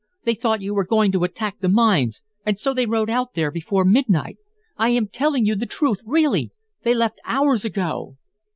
[0.23, 3.51] They thought you were going to attack the mines and so they rode out there
[3.51, 4.39] before midnight.
[4.75, 6.49] I am telling you the truth, really.
[6.81, 8.17] They left hours ago."